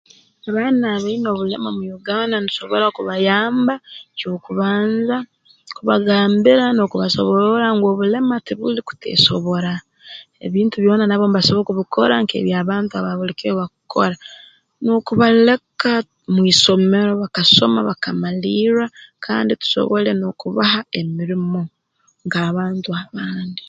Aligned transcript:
Abaana 0.49 0.85
abaine 0.97 1.27
obulema 1.29 1.69
mu 1.77 1.83
Uganda 1.99 2.35
ntusobora 2.39 2.85
kubayamba 2.97 3.73
ky'okubanza 4.17 5.15
kubagambira 5.75 6.65
n'okubasobororra 6.73 7.67
ngu 7.75 7.85
obulema 7.93 8.35
tubuli 8.47 8.79
kuteesobora 8.87 9.73
ebintu 10.45 10.75
byona 10.83 11.03
nabo 11.07 11.25
mbasobora 11.29 11.67
kubikora 11.69 12.13
nk'eby'abantu 12.19 12.91
aba 12.95 13.11
buli 13.17 13.33
kiro 13.39 13.49
ebi 13.51 13.59
bakukora 13.61 14.15
n'okubaleka 14.83 15.91
mu 16.33 16.41
isomero 16.53 17.11
bakasoma 17.21 17.79
bakamalirra 17.89 18.85
kandi 19.25 19.51
tusobole 19.61 20.09
n'okubaha 20.15 20.79
emirimo 20.99 21.61
nk'abantu 22.25 22.89
abandi 23.03 23.59